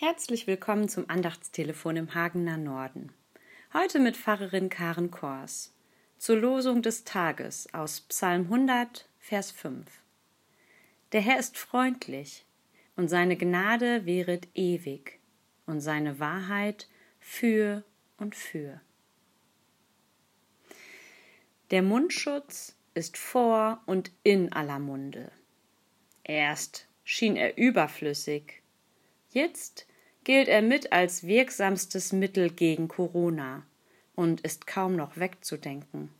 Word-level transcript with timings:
Herzlich 0.00 0.46
willkommen 0.46 0.88
zum 0.88 1.10
Andachtstelefon 1.10 1.96
im 1.96 2.14
Hagener 2.14 2.56
Norden. 2.56 3.12
Heute 3.74 3.98
mit 3.98 4.16
Pfarrerin 4.16 4.68
Karen 4.68 5.10
Kors. 5.10 5.74
Zur 6.18 6.36
Losung 6.36 6.82
des 6.82 7.02
Tages 7.02 7.74
aus 7.74 8.02
Psalm 8.02 8.42
100, 8.42 9.08
Vers 9.18 9.50
5. 9.50 9.90
Der 11.10 11.20
Herr 11.20 11.40
ist 11.40 11.58
freundlich, 11.58 12.46
und 12.94 13.08
seine 13.08 13.36
Gnade 13.36 14.06
wäret 14.06 14.46
ewig, 14.54 15.18
und 15.66 15.80
seine 15.80 16.20
Wahrheit 16.20 16.86
für 17.18 17.82
und 18.18 18.36
für. 18.36 18.80
Der 21.72 21.82
Mundschutz 21.82 22.76
ist 22.94 23.18
vor 23.18 23.82
und 23.84 24.12
in 24.22 24.52
aller 24.52 24.78
Munde. 24.78 25.32
Erst 26.22 26.86
schien 27.02 27.34
er 27.34 27.58
überflüssig, 27.58 28.62
Jetzt 29.30 29.86
gilt 30.24 30.48
er 30.48 30.62
mit 30.62 30.92
als 30.92 31.26
wirksamstes 31.26 32.12
Mittel 32.12 32.50
gegen 32.50 32.88
Corona 32.88 33.66
und 34.14 34.40
ist 34.40 34.66
kaum 34.66 34.96
noch 34.96 35.16
wegzudenken. 35.16 36.10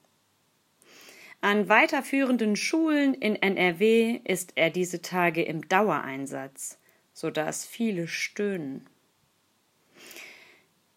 An 1.41 1.69
weiterführenden 1.69 2.57
Schulen 2.57 3.15
in 3.15 3.37
NRW 3.37 4.21
ist 4.25 4.53
er 4.57 4.71
diese 4.71 5.03
Tage 5.03 5.43
im 5.43 5.69
Dauereinsatz, 5.69 6.79
so 7.13 7.31
dass 7.31 7.65
viele 7.65 8.09
stöhnen. 8.09 8.87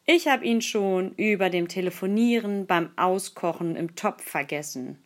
Ich 0.05 0.27
habe 0.27 0.43
ihn 0.43 0.61
schon 0.61 1.13
über 1.15 1.49
dem 1.49 1.67
Telefonieren 1.67 2.65
beim 2.65 2.89
Auskochen 2.97 3.75
im 3.75 3.95
Topf 3.95 4.23
vergessen 4.23 4.97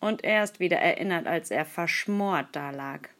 und 0.00 0.24
erst 0.24 0.60
wieder 0.60 0.78
erinnert, 0.78 1.26
als 1.26 1.50
er 1.50 1.64
verschmort 1.64 2.54
dalag. 2.54 3.10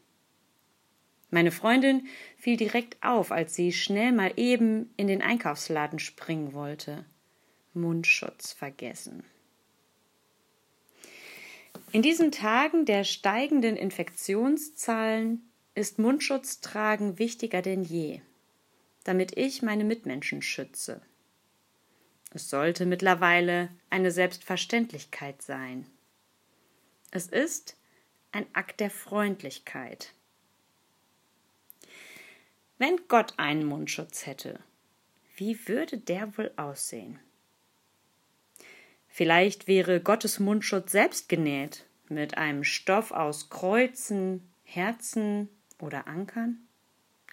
Meine 1.30 1.50
Freundin 1.50 2.06
fiel 2.36 2.56
direkt 2.56 3.02
auf, 3.02 3.32
als 3.32 3.54
sie 3.54 3.72
schnell 3.72 4.12
mal 4.12 4.32
eben 4.36 4.92
in 4.96 5.06
den 5.06 5.22
Einkaufsladen 5.22 5.98
springen 5.98 6.52
wollte. 6.52 7.04
Mundschutz 7.74 8.52
vergessen. 8.52 9.24
In 11.92 12.02
diesen 12.02 12.32
Tagen 12.32 12.84
der 12.84 13.04
steigenden 13.04 13.76
Infektionszahlen 13.76 15.50
ist 15.74 15.98
Mundschutztragen 15.98 17.18
wichtiger 17.18 17.62
denn 17.62 17.82
je, 17.82 18.20
damit 19.04 19.36
ich 19.36 19.62
meine 19.62 19.84
Mitmenschen 19.84 20.42
schütze. 20.42 21.02
Es 22.32 22.50
sollte 22.50 22.86
mittlerweile 22.86 23.70
eine 23.88 24.10
Selbstverständlichkeit 24.10 25.42
sein. 25.42 25.86
Es 27.10 27.28
ist 27.28 27.76
ein 28.32 28.46
Akt 28.52 28.80
der 28.80 28.90
Freundlichkeit. 28.90 30.12
Wenn 32.78 33.00
Gott 33.08 33.34
einen 33.38 33.64
Mundschutz 33.64 34.26
hätte, 34.26 34.60
wie 35.36 35.66
würde 35.66 35.96
der 35.96 36.36
wohl 36.36 36.52
aussehen? 36.56 37.18
Vielleicht 39.08 39.66
wäre 39.66 40.00
Gottes 40.00 40.40
Mundschutz 40.40 40.92
selbst 40.92 41.30
genäht, 41.30 41.86
mit 42.10 42.36
einem 42.36 42.64
Stoff 42.64 43.12
aus 43.12 43.48
Kreuzen, 43.48 44.42
Herzen 44.62 45.48
oder 45.78 46.06
Ankern? 46.06 46.58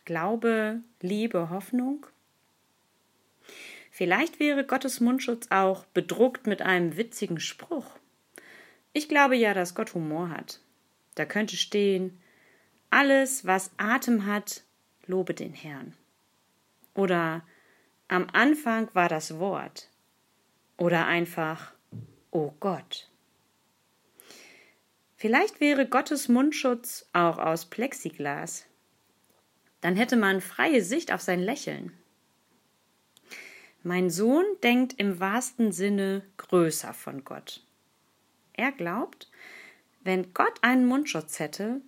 Glaube, 0.05 0.81
Liebe, 1.01 1.49
Hoffnung? 1.49 2.05
Vielleicht 3.91 4.39
wäre 4.39 4.65
Gottes 4.65 5.01
Mundschutz 5.01 5.47
auch 5.49 5.83
bedruckt 5.87 6.47
mit 6.47 6.61
einem 6.61 6.95
witzigen 6.95 7.41
Spruch. 7.41 7.97
Ich 8.93 9.09
glaube 9.09 9.35
ja, 9.35 9.53
dass 9.53 9.75
Gott 9.75 9.93
Humor 9.93 10.29
hat. 10.29 10.61
Da 11.15 11.25
könnte 11.25 11.57
stehen, 11.57 12.17
alles, 12.89 13.45
was 13.45 13.71
Atem 13.77 14.25
hat, 14.25 14.63
lobe 15.05 15.33
den 15.33 15.53
Herrn. 15.53 15.93
Oder 16.93 17.43
am 18.07 18.27
Anfang 18.31 18.89
war 18.93 19.09
das 19.09 19.39
Wort. 19.39 19.89
Oder 20.77 21.07
einfach, 21.07 21.73
oh 22.31 22.53
Gott. 22.59 23.09
Vielleicht 25.15 25.61
wäre 25.61 25.87
Gottes 25.87 26.27
Mundschutz 26.27 27.07
auch 27.13 27.37
aus 27.37 27.65
Plexiglas. 27.69 28.65
Dann 29.81 29.95
hätte 29.95 30.15
man 30.15 30.41
freie 30.41 30.83
Sicht 30.83 31.11
auf 31.11 31.21
sein 31.21 31.39
Lächeln. 31.39 31.93
Mein 33.83 34.09
Sohn 34.09 34.45
denkt 34.63 34.93
im 34.97 35.19
wahrsten 35.19 35.71
Sinne 35.71 36.23
größer 36.37 36.93
von 36.93 37.23
Gott. 37.23 37.65
Er 38.53 38.71
glaubt, 38.71 39.29
wenn 40.03 40.33
Gott 40.33 40.53
einen 40.61 40.85
Mundschutz 40.85 41.39
hätte, 41.39 41.81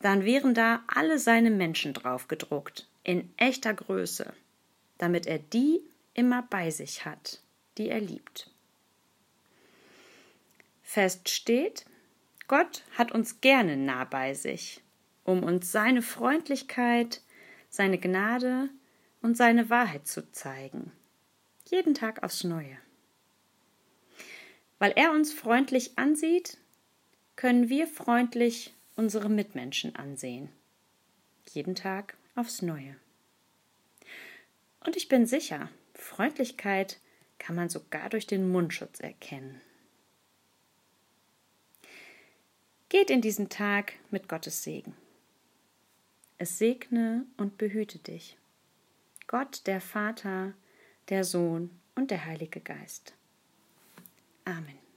dann 0.00 0.24
wären 0.24 0.54
da 0.54 0.82
alle 0.86 1.18
seine 1.18 1.50
Menschen 1.50 1.92
drauf 1.92 2.28
gedruckt, 2.28 2.88
in 3.02 3.32
echter 3.36 3.74
Größe, 3.74 4.32
damit 4.98 5.26
er 5.26 5.38
die 5.38 5.80
immer 6.14 6.42
bei 6.42 6.70
sich 6.70 7.04
hat, 7.04 7.42
die 7.78 7.88
er 7.88 8.00
liebt. 8.00 8.50
Fest 10.82 11.28
steht, 11.28 11.84
Gott 12.46 12.82
hat 12.96 13.12
uns 13.12 13.40
gerne 13.40 13.76
nah 13.76 14.04
bei 14.04 14.34
sich, 14.34 14.82
um 15.24 15.42
uns 15.42 15.70
seine 15.70 16.00
Freundlichkeit, 16.00 17.20
seine 17.68 17.98
Gnade 17.98 18.70
und 19.20 19.36
seine 19.36 19.68
Wahrheit 19.68 20.06
zu 20.06 20.30
zeigen, 20.32 20.92
jeden 21.68 21.94
Tag 21.94 22.22
aufs 22.22 22.44
Neue. 22.44 22.78
Weil 24.78 24.92
er 24.92 25.12
uns 25.12 25.32
freundlich 25.32 25.98
ansieht, 25.98 26.56
können 27.36 27.68
wir 27.68 27.86
freundlich 27.86 28.74
unsere 28.98 29.28
Mitmenschen 29.28 29.94
ansehen. 29.94 30.48
Jeden 31.48 31.76
Tag 31.76 32.16
aufs 32.34 32.62
Neue. 32.62 32.96
Und 34.84 34.96
ich 34.96 35.08
bin 35.08 35.24
sicher, 35.24 35.70
Freundlichkeit 35.94 36.98
kann 37.38 37.54
man 37.54 37.68
sogar 37.68 38.10
durch 38.10 38.26
den 38.26 38.50
Mundschutz 38.50 38.98
erkennen. 38.98 39.60
Geht 42.88 43.10
in 43.10 43.20
diesen 43.20 43.48
Tag 43.48 43.92
mit 44.10 44.28
Gottes 44.28 44.64
Segen. 44.64 44.94
Es 46.36 46.58
segne 46.58 47.24
und 47.36 47.56
behüte 47.56 47.98
dich. 47.98 48.36
Gott, 49.28 49.66
der 49.66 49.80
Vater, 49.80 50.54
der 51.08 51.22
Sohn 51.22 51.70
und 51.94 52.10
der 52.10 52.24
Heilige 52.24 52.60
Geist. 52.60 53.14
Amen. 54.44 54.87